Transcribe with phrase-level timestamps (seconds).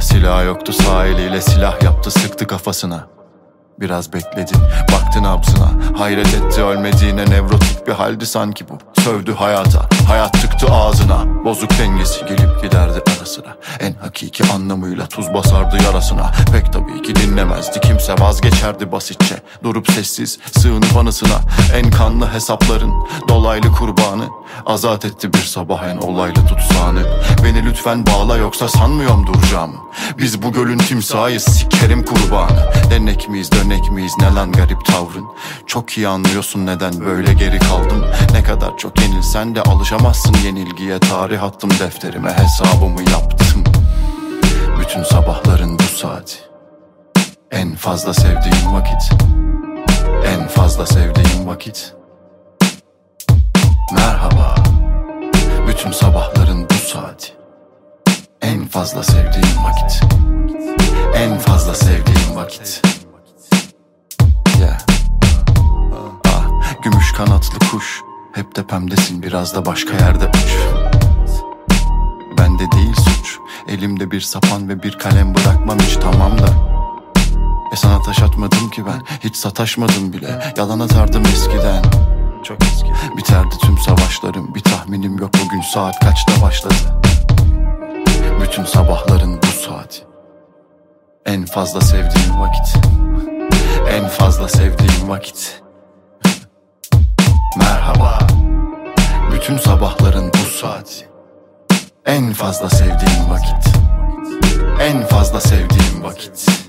[0.00, 3.06] Silah yoktu sağ eliyle silah yaptı sıktı kafasına.
[3.80, 4.58] Biraz bekledin,
[4.92, 5.70] baktın nabzına.
[5.98, 9.00] Hayret etti ölmediğine nevrotik bir haldi sanki bu.
[9.02, 11.44] Sövdü hayata, hayat çıktı ağzına.
[11.44, 16.32] Bozuk dengesi gelip giderdi ara sıra En hakiki anlamıyla tuz basardı yarasına.
[16.52, 17.80] Pek tabii ki dinlemezdi.
[17.80, 19.42] Kimse vazgeçerdi basitçe.
[19.62, 21.40] Durup sessiz, sığınıp anısına.
[21.74, 22.92] En kanlı hesapların
[23.28, 24.24] dolaylı kurbanı.
[24.66, 27.02] Azat etti bir sabah en olaylı tutsağını.
[27.44, 29.72] Beni lütfen bağla yoksa sanmıyorum duracağım
[30.18, 32.72] Biz bu gölün timsahıyız sikerim kurbanı.
[32.90, 35.26] Denek miyiz dönek miyiz ne lan garip tavrın?
[35.66, 40.98] Çok iyi anlıyorsun neden böyle geri kaldım Ne kadar çok yenilsen de alışamazsın yenilgiye.
[40.98, 43.64] Tarih attım defterime hesabımı yaptım.
[44.80, 46.55] Bütün sabahların bu saati
[47.50, 49.10] En fazla sevdiğim vakit.
[50.26, 51.94] En fazla sevdiğim vakit.
[53.92, 54.54] Merhaba.
[55.68, 57.32] Bütün sabahların bu saati.
[58.42, 60.02] En fazla sevdiğim vakit.
[61.14, 62.82] En fazla sevdiğim vakit.
[64.60, 64.78] Yeah.
[66.26, 68.00] Ah, gümüş kanatlı kuş.
[68.32, 70.56] Hep tepemdesin biraz da başka yerde uç.
[72.38, 73.38] Bende değil suç.
[73.68, 76.76] Elimde bir sapan ve bir kalem bırakmam hiç tamam da
[77.72, 80.52] E sana taş atmadım ki ben Hiç sataşmadım bile.
[80.56, 81.82] Yalan atardım eskiden.
[82.42, 82.92] Çok eski.
[83.16, 86.74] Biterdi tüm savaşlarım Bir tahminim yok bugün saat kaçta başladı?
[88.40, 90.02] Bütün sabahların bu saati.
[91.26, 92.76] En fazla sevdiğim vakit.
[93.90, 95.62] En fazla sevdiğim vakit.
[97.56, 98.18] Merhaba.
[99.32, 101.08] Bütün sabahların bu saati.
[102.06, 103.76] En fazla sevdiğim vakit.
[104.80, 106.65] En fazla sevdiğim vakit